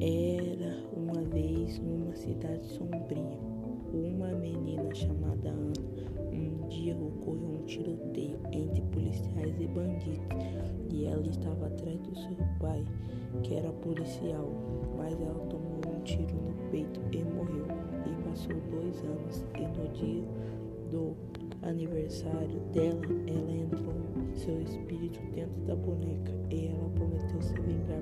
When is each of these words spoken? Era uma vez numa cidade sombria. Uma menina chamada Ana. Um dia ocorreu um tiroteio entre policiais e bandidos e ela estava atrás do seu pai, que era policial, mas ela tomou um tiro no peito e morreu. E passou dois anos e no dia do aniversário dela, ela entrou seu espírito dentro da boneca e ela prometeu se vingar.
Era 0.00 0.78
uma 0.96 1.20
vez 1.22 1.80
numa 1.80 2.14
cidade 2.14 2.64
sombria. 2.68 3.36
Uma 3.92 4.28
menina 4.28 4.94
chamada 4.94 5.48
Ana. 5.48 5.72
Um 6.32 6.68
dia 6.68 6.96
ocorreu 6.96 7.48
um 7.48 7.64
tiroteio 7.64 8.38
entre 8.52 8.80
policiais 8.92 9.60
e 9.60 9.66
bandidos 9.66 10.46
e 10.88 11.04
ela 11.04 11.26
estava 11.26 11.66
atrás 11.66 11.98
do 12.02 12.14
seu 12.16 12.36
pai, 12.60 12.84
que 13.42 13.54
era 13.54 13.72
policial, 13.72 14.48
mas 14.96 15.20
ela 15.20 15.46
tomou 15.46 15.80
um 15.88 16.00
tiro 16.04 16.32
no 16.32 16.70
peito 16.70 17.00
e 17.10 17.24
morreu. 17.24 17.66
E 18.06 18.28
passou 18.28 18.54
dois 18.70 19.02
anos 19.02 19.44
e 19.56 19.62
no 19.62 19.88
dia 19.94 20.24
do 20.92 21.16
aniversário 21.62 22.60
dela, 22.72 23.02
ela 23.26 23.52
entrou 23.52 23.94
seu 24.34 24.62
espírito 24.62 25.20
dentro 25.34 25.60
da 25.66 25.74
boneca 25.74 26.32
e 26.50 26.68
ela 26.68 26.88
prometeu 26.90 27.42
se 27.42 27.54
vingar. 27.54 27.97